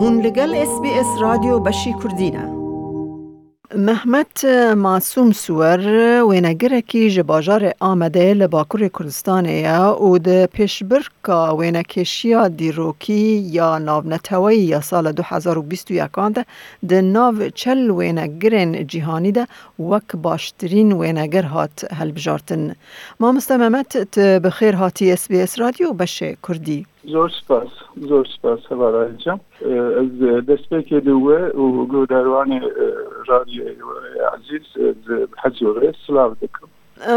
[0.00, 2.58] هون لگل اس بی اس رادیو بشی کردینا.
[3.74, 5.80] محمد معصوم سور
[6.22, 14.08] و نگرکی جباجار آمده لباکور کردستان یا او ده پیشبرکا و نکشیا دیروکی یا ناو
[14.08, 16.44] نتوی یا سال 2021 ده
[16.88, 19.46] ده ناو چل و نگرین جیهانی ده
[19.78, 22.12] وک باشترین و نگر هات هل
[23.20, 26.86] ما مستممت ته بخیر هاتی اس بی اس رادیو بشه کردی.
[27.12, 27.70] زۆر سپاس
[28.10, 29.38] زۆر سپاس هەوارجام
[30.00, 30.10] ez
[30.48, 32.60] destpêkê li we û guhdarwanê
[33.30, 33.74] radyoê
[34.34, 34.66] azîz
[35.42, 36.68] hezorê silav dikim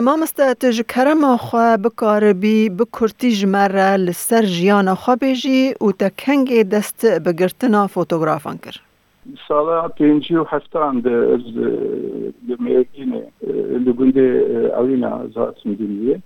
[0.08, 5.62] مامەستا tu ji kerema xwe bikaribî bi kurtî ji me re li ser jiyana xwebêjî
[5.86, 8.76] û te kengê dest bigirtina fotografan kir.
[9.48, 10.96] ساڵا پێنجی و هەفتان
[12.48, 13.24] لە مێگینێ
[13.86, 14.28] لە گوندێ
[14.76, 16.18] ئەوینا زاتم دنیە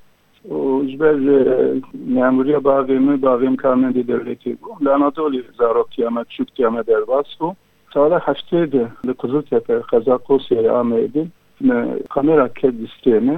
[0.49, 1.73] uzbez e,
[2.08, 4.90] memuriye bavimi bavim karnedi devleti bu.
[4.90, 7.56] Anadolu zarokiyama çüktiyama dervas bu.
[7.94, 8.88] Sağda haçteydi
[9.22, 11.28] Kızıltepe Kazakosya ameydi
[11.61, 13.38] ne kamera ked iskeni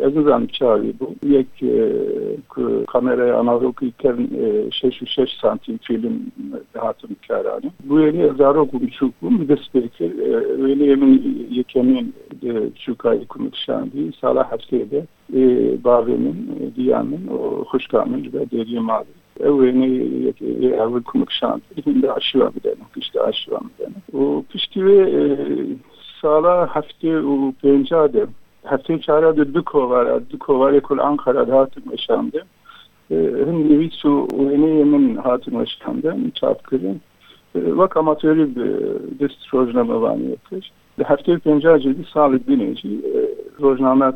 [0.00, 1.92] ezizem çavi bu yek e,
[2.86, 4.28] kameraya analog iken
[4.66, 6.32] 66 e, şey, santim film
[6.74, 10.12] e, hatım kerani bu yeni ezaro gumçuklu müdespirikir
[10.62, 12.14] öyle yemin yekemin
[12.84, 15.06] çukayı kumutşandı sala hafsede
[15.84, 17.26] bavemin diyanın
[17.66, 19.06] hoşkamın ve deriye mavi
[19.40, 25.10] evini evi kumutşandı şimdi aşıva bilenim işte aşıva bilenim o pişkive
[26.21, 28.27] سالا هفته و پنجا ده
[28.65, 32.43] هفته چهارا ده دو کووارا دو کووار کل انقره ده هاتم اشانده
[33.47, 36.99] هم نویس و وینه من هاتم اشانده چاپ کردن
[37.55, 38.55] وک amatörü
[39.19, 40.71] dest rojname vaniyetidir.
[41.03, 42.89] Hafta penca cildi sağlık dineci
[43.61, 44.15] rojnamek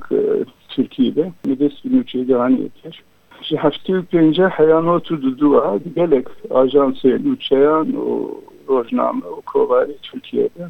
[0.70, 3.04] Türkiye'de dest bir ülkeye devam ediyor.
[3.42, 8.32] Ji hafta penca hayanotu dudua gelek ajansı ülkeyen o
[8.70, 10.68] rojname o kovari Türkiye'de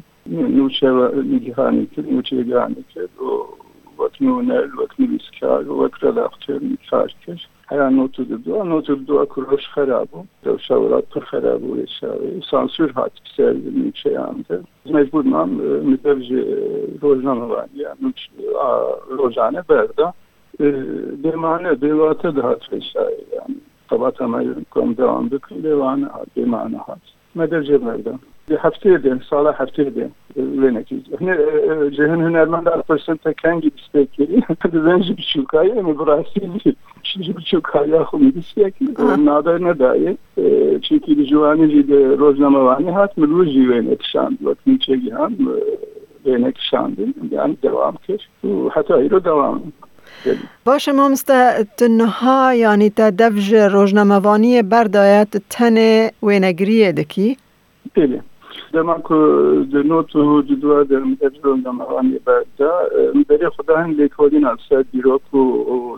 [0.58, 0.88] نوچه
[1.34, 3.30] نگهانی کرد نوچه نگهانی کرد و
[4.00, 10.26] وەک نونەر وەک نویسکار وەک ڕەلاختێر کار کرد هەیە نۆتو دو نۆتو دو کوڕۆش خراببوو
[10.44, 14.64] دەوشاورات پڕ خراببوو لێشاوی سانسور هات سەر نوچەیان کرد
[14.96, 15.50] مجبور مام
[15.90, 16.24] مدەژ
[17.02, 17.90] ڕۆژنامەوانیە
[19.18, 20.08] ڕۆژانە بەردا
[21.24, 23.52] دێمانە دێواتە دەهات فێشایان
[23.90, 26.80] طبعا تمام کۆم دەوام بکن لێوانە هات دێمانە
[27.35, 28.19] مدل جيب مردم.
[28.65, 30.11] هەفتێدێن ساڵە هەفتێدێن
[30.61, 30.97] لێنێکی
[31.97, 34.25] جهن هوەرمەندە پرسنتە کەنگی دیسپێکی
[34.73, 38.87] دەزەنجی بچووکایی ئەمە بچوکایی بچووکاریا خوی دیسپێکی
[39.27, 40.13] نادای نەدایە
[40.85, 41.81] چیکی جوانی جی
[42.67, 45.33] وانی هات مروژی وێنێکشان وەکنی چێگی هەم
[46.25, 48.23] وێنێکشاندن یعنی دوام کش.
[48.43, 49.59] و حتی هیرۆ دوام.
[50.65, 51.31] باشه مامست
[51.77, 55.77] تنها یعنی تا دفج روزنامه‌وانی بردایت تن
[56.23, 57.37] وینگریه دکی؟
[57.95, 58.21] بله.
[58.73, 59.15] دما کو
[59.71, 61.67] د نوتو د دوه د مدرو د
[62.25, 62.71] بردا،
[63.29, 65.41] بعد خدا خدای له کودین اصل بیرو کو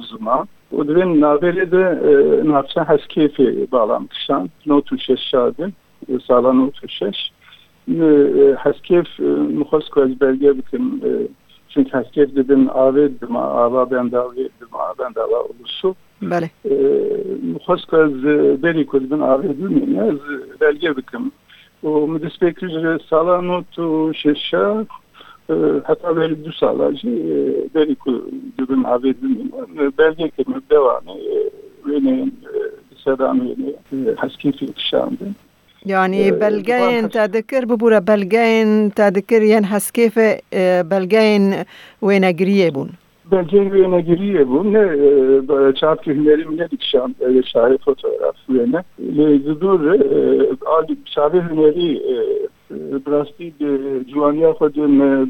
[0.10, 0.48] زما.
[0.72, 1.84] و دوین ناویلی ده
[2.46, 5.72] نافشه هست کیفی bağlamışan notu şeş şadı
[6.28, 7.20] sağlan notu شش.
[8.64, 9.08] هست کیف
[9.60, 10.84] مخص کو از بلگه بکن
[11.74, 15.96] Çünkü herkes dedin avê dima ava benda avê dima benda ava ulusu.
[16.22, 16.50] Bele.
[17.60, 18.24] Xwest ez
[18.64, 20.20] berî ku dibin avê dilmîne ez
[20.62, 21.32] belge bikim.
[21.84, 24.86] û min dispêkir e, sala nû e, û şêşe
[25.88, 27.38] heta berî du sala jî e,
[27.76, 28.12] berî ku
[28.58, 31.18] dibin avê dilmîne belgekê min dewanê
[31.86, 32.32] wêneyên
[33.04, 35.36] sedan wêneyê heskîfî kişandin.
[35.87, 40.19] يعني بلغين تذكر ببورا بلغين تذكر ين حسكيف
[40.91, 41.65] بلغين
[42.03, 42.91] وين اجريه بون
[43.33, 44.67] بلغين وين اجريه بون
[45.81, 47.15] çap hünerim ne dikşan
[47.53, 49.81] şahit fotoğraf وينه لزدور
[50.67, 51.91] عادي شعبي هنري
[53.07, 53.53] براستی
[54.13, 54.75] جوانیا خود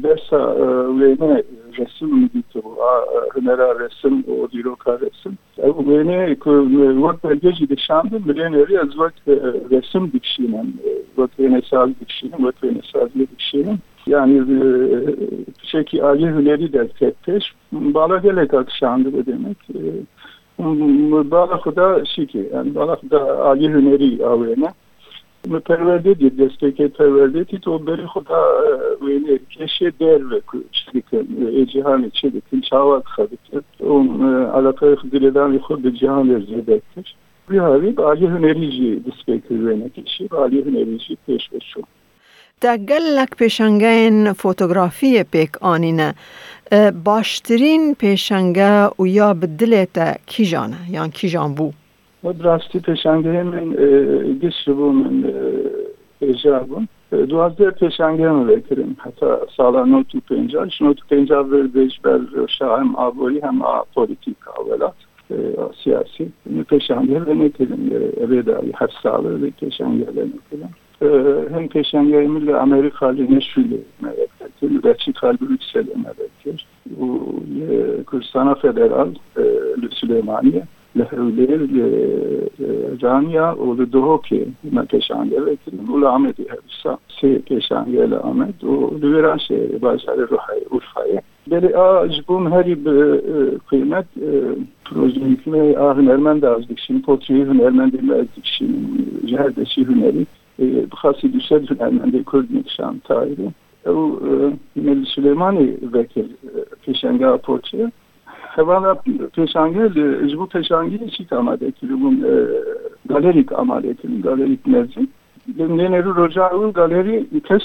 [0.01, 0.41] درسا
[1.78, 2.28] resm
[3.34, 5.32] hunerar resm och dyroka resm.
[5.90, 6.36] Vene
[6.94, 9.28] vårt belgeci dişandı mileneri az vakt
[9.70, 10.80] resim dikşinin,
[11.16, 13.78] vakt venesal dikşinin, vakt venesal dikşinin.
[14.06, 14.66] Yani e,
[15.62, 17.44] çeki ali hüneri de tetteş.
[17.72, 19.58] Bala gelek akşandı bu demek.
[19.74, 24.68] E, bala kuda şiki, yani bala kuda ali hüneri avene.
[25.50, 28.44] پرورده دید دسته که پرورده تی تو بری خدا
[29.02, 34.96] ویلی کشی در وکو چیدی کن ای جهانی چیدی کن چاوات خدی کن اون علاقه
[34.96, 37.14] خود دلیدانی خود به جهان در زیده کش.
[37.48, 41.50] بی هایی با آلی هنری جی دسته که وینه کشی با آلی هنری جی پیش
[41.50, 41.82] بچو
[42.60, 45.24] دا گل لک پیشنگه این فوتوگرافی
[45.60, 46.14] آنینه.
[47.04, 51.74] باشترین پیشنگه او یا به دلیت کی جانه؟ یا کی جان بود
[52.24, 53.70] Brasti peşengehemin
[54.40, 55.24] geçiribun
[56.20, 56.88] e, icabun.
[57.12, 58.96] E, Duazde peşengehemi vekirim.
[58.98, 60.74] Hatta sağlar notu pencar.
[60.78, 64.94] Şu notu pencar ve bejber şahem aboli hem a politik avvelat
[65.30, 65.36] e,
[65.82, 66.28] siyasi.
[66.50, 67.92] Ne peşengeh ve ne kelim.
[68.20, 70.68] Ebedai hafsalı ve peşengeh ve ne kelim.
[71.54, 74.84] Hem peşengehemi ile Amerikalı neşvili mevektir.
[74.84, 76.66] Reçi kalbi yükselme vektir.
[76.86, 77.34] Bu
[78.06, 79.08] Kürsan'a federal
[79.90, 80.62] Süleymaniye
[80.96, 81.38] lehev
[83.00, 87.42] jamia o li dohoke ma keşange ve amedi hevsa se
[88.22, 91.20] amed o li veraşe başare ruhay urfaya
[91.50, 93.20] Beli ağaç bunun her bir
[93.58, 94.06] kıymet
[94.84, 100.26] projelikli ve ah hünermen de azdık şimdi potriyi hünermen de azdık şimdi ciherdeşi hüneri
[100.58, 103.50] Bıkhasi düşer hünermen de Kürdün şan tarihi.
[103.86, 104.20] O
[104.74, 106.24] Meli Süleymani vekil
[106.86, 107.90] peşenge aporçaya
[110.38, 112.14] bo pêşangiyê çî amade kiribûn
[113.08, 115.10] galerik amade kirin galerik mezin
[115.78, 117.16] nêne rû roja û galerî
[117.48, 117.64] kes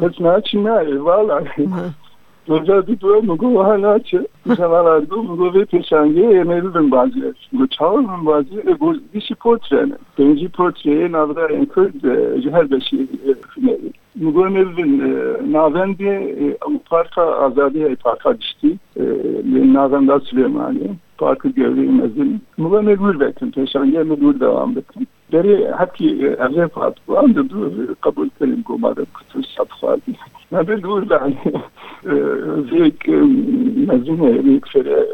[0.00, 1.66] kes naçî nayê vala roja
[2.48, 4.20] dî mu go ha naçe
[4.56, 7.20] Javala go mu go vê pêşangiyê êmêrû bin bazî
[7.52, 11.94] go çawa bin bazî go dişî portrene pêncî portreyê navra en kurd
[12.42, 13.08] ji her beşî
[14.20, 14.92] Mugonev'in
[15.52, 16.56] navendi
[16.90, 18.76] parka azadiye parka düştü.
[19.74, 20.90] Navenda Süleymaniye.
[21.18, 22.40] Parkı görüyemezdim.
[22.56, 25.06] Mugonev Mürvet'in peşange Mürvet devam ettim.
[27.08, 30.12] Bu anda dur kabul kelim kumadım kutu satfadi.
[30.52, 31.34] Nabil dur ben
[32.70, 33.08] zek
[33.88, 35.06] mezune büyük fere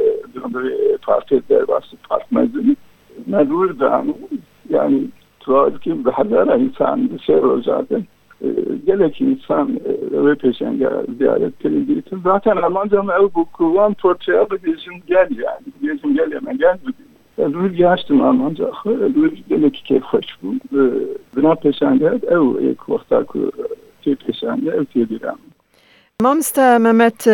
[1.03, 2.77] parti derbası park mezunu.
[3.27, 4.15] Nabil ben
[4.71, 5.09] yani
[5.41, 8.05] tuval ki bahadara insan bir şey zaten.
[8.87, 9.81] gelek insan
[10.13, 10.89] ve peşenge
[11.19, 15.67] ziyaret edildiği için zaten Almanca'nın ev bu kuvan portraya da bizim gel yani.
[15.83, 16.79] Bizim gel hemen gel
[17.39, 18.71] Duyur yaştım Almanca.
[19.49, 20.55] Gelek ki hoş bu.
[21.37, 23.51] Bina peşenge ev ek vakta ku
[24.27, 25.39] peşenge ev tediram.
[26.23, 27.29] مامستا ممت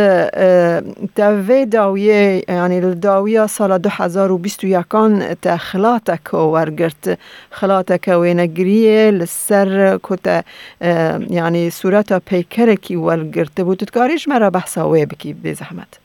[1.17, 7.19] دوی داویه یعنی داویه سال 2021 تا خلاتک ورگرت
[7.51, 10.45] خلاتک وینگریه لسر کت
[11.31, 16.01] یعنی صورت پیکرکی ورگرت بود تکاریش مرا بحثا وی بکی به زحمت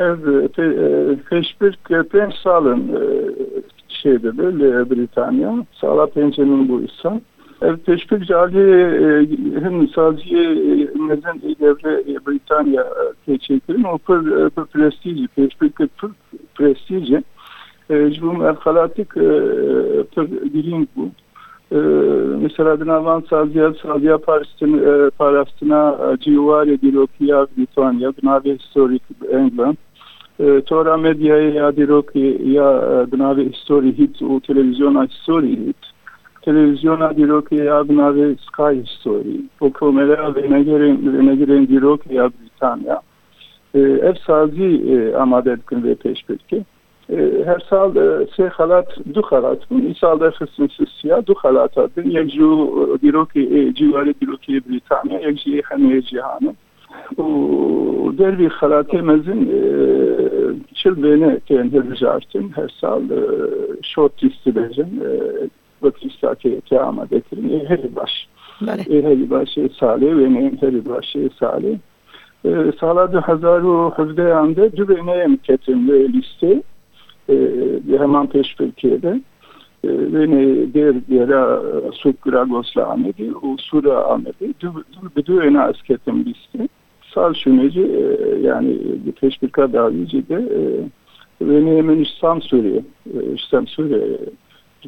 [0.00, 3.02] Evet, e, Feşbir Köpen e, Salın e,
[3.88, 5.54] şeyde böyle Britanya.
[5.72, 7.22] Sala Pençe'nin bu insan.
[7.62, 8.58] Evet, Teşvik Cali
[9.62, 10.36] hem sadece
[11.08, 12.86] neden devre Britanya
[13.26, 16.10] teşekkürün o pır, pır prestiji, Teşvik pır
[16.54, 17.22] prestiji.
[17.88, 19.14] Cumhur Erkalatik
[20.14, 21.08] pır dilim bu.
[22.42, 24.82] Mesela Dinavan Sazya, Sazya Paris'tin,
[25.18, 29.76] Paras'tina, Civare, Dilopiya, Britanya, Dinavi Historik, England.
[30.66, 35.74] Тора медија ја дироки ја гнави истории у телевизиона истории
[36.42, 39.40] televizyona diyor ki ya bunları Sky Story.
[39.60, 43.00] O komelere verine giren, verine giren diyor ki ya Britanya.
[43.74, 45.56] E, ev sazi e, amade
[47.10, 49.80] e, her sal e, se halat du halat bun.
[49.80, 52.10] İsalda kısmısı siyah du halat adın.
[52.10, 55.20] Yekju diyor ki e, civarı diyor ki Britanya.
[55.20, 56.54] Yekju hemiye cihanı.
[57.18, 57.24] O
[58.18, 60.09] derbi halat emezin e,
[60.74, 62.52] Çil beni kendi düzeltin.
[62.54, 63.20] Her sal e,
[63.82, 65.02] short listi verin.
[65.82, 67.64] Vakıfsa ki kıyama getirin.
[67.68, 68.28] Her baş.
[68.62, 71.78] E, her baş başı sali ve neyim her başı sali.
[72.80, 76.62] Saladı hazaru hüvdeyanda dübeneyim ketim ve listi.
[77.98, 79.20] Hemen peş Türkiye'de
[79.84, 81.42] ve ne der yere
[81.92, 84.84] sukra goslami di usura amedi du
[85.26, 86.68] du enas ketim listi
[87.10, 87.80] liste sal şuneci
[88.42, 88.78] yani
[89.20, 90.42] peşbirka davici de
[91.40, 92.82] ve ne hemen İslam Suriye
[93.34, 94.18] İslam Suriye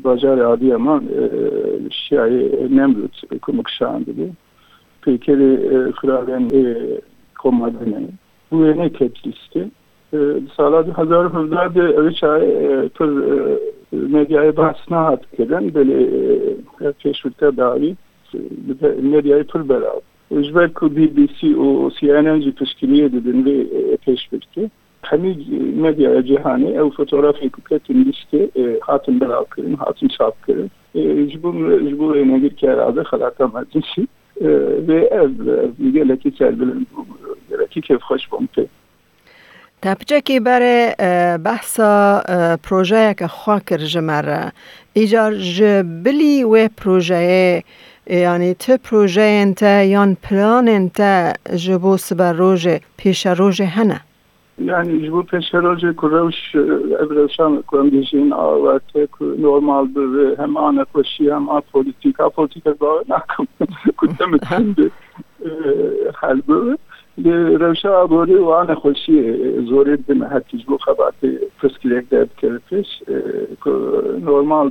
[0.04, 1.04] bacar Adıyaman
[1.90, 4.30] şiayı Nemrut kumuk şandili.
[5.02, 6.50] Pekeri Kıraven
[7.38, 8.08] komadını.
[8.50, 9.70] Bu yine ketlisti.
[10.56, 12.40] Saladı Hazar Hızdar de Öçay
[12.88, 13.10] tır
[13.92, 16.08] medyayı bahsına hat keren böyle
[16.98, 17.96] keşfirte davi
[19.02, 20.11] medyayı tır beraber.
[20.31, 23.55] Üzber ku BBC o CNN ji tişkiliye dedin ve
[24.05, 24.69] keşfirti.
[25.03, 25.35] همه
[25.85, 28.39] مدیا جهانی او فوتوغرافی کوکتین لیسته
[28.87, 30.69] هاتن بلاو کرن هاتن چاپ کرن
[31.31, 31.55] جبون
[31.89, 34.07] جبون نگیر که اراده خلاقا مجلسی
[34.87, 35.29] ve ev
[35.97, 36.87] geleki serbilin
[37.49, 38.65] geleki keyif hoş bumte.
[39.81, 40.63] تپچکی بر
[41.37, 42.21] بحثا
[42.63, 44.51] پروژه که خواکر جمره
[44.93, 47.63] ایجار جبلی و پروژه
[48.06, 51.00] یعنی ته پروژه انت یان پلان انت
[51.56, 54.00] جبو سبر روژ پیش روژ هنه.
[54.58, 56.34] یعنی جبو پیش روژ کروش
[57.00, 62.66] ابرشان کنم دیشین آواته که نورمال بره هم آنه خوشی هم آن پولیتیک ها پولیتیک
[62.66, 63.46] ها باید نکم
[63.98, 64.90] کتم تنده
[66.20, 66.78] خلبه.
[67.18, 69.18] روشا بۆری وانە خۆشی
[69.68, 71.18] زۆرێ بن هەتیجبوو خەبات
[71.58, 72.28] پرسکرێک دەب
[72.68, 72.90] پێش
[74.26, 74.68] نۆرمال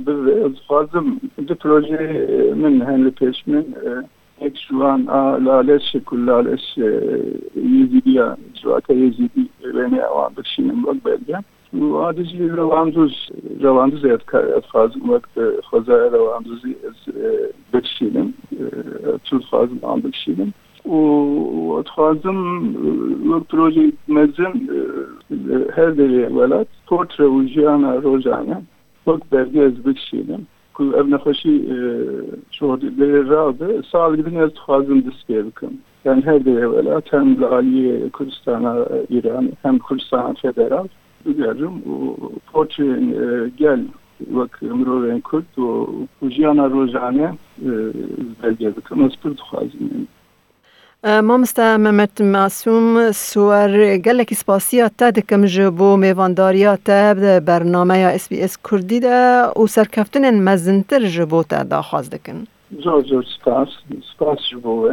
[0.54, 1.06] بخوازم
[1.46, 2.02] دو پرۆژێ
[2.62, 3.64] من هەن لە پێش من
[4.40, 5.00] یک جوان
[5.46, 6.66] لالش کل لالش
[7.78, 9.44] یزیدیا جواکە یزیدی
[9.74, 11.44] وێنێ ئەوان بشینم وەک بەرگم
[11.96, 13.14] وادجی ڕەواندوز
[13.64, 14.02] ڕەواندوز
[14.54, 15.26] ئەتخوازم وەک
[15.68, 16.74] خۆزای ڕەواندوزی
[17.72, 18.28] بشینم
[19.26, 20.50] چون خوازم ئام بشینم
[20.84, 22.38] отхозым
[23.32, 24.52] вектрожи мезин
[25.74, 28.62] her derece velat portre ujana rojana
[29.06, 31.76] bak bergez bikşinim kul evne hoşi e,
[32.50, 35.70] şohdi deri radı sağlı gidin ez tuhazım diskevkim
[36.04, 40.86] yani her derece velat hem Aliye Kürdistan'a e, İran hem Kürdistan'a federal
[41.26, 41.82] ügerim
[42.52, 43.80] portre e, gel
[44.30, 45.88] vak mroven kurt o
[46.22, 47.34] ujana rojana
[48.42, 50.06] bergez bikşinim ez pır tuhazım
[51.04, 58.42] مامستا ممت معصوم سوار گلکی سپاسیا تا دکم جبو میوانداریا تا برنامه یا اس بی
[58.42, 62.46] اس کردی ده و سرکفتن مزنتر جبو تا دا خواست دکن
[62.84, 63.68] زور زور سپاس
[64.14, 64.88] سپاس جبو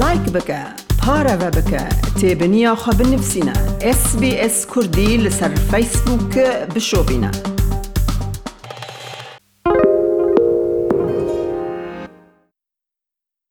[0.00, 0.64] لایک بکه
[1.06, 1.88] پارا و بکه
[2.20, 6.38] تیبنیا خواب نفسینا اس بی اس کردی لسر فیسبوک
[6.74, 7.30] بشو بینه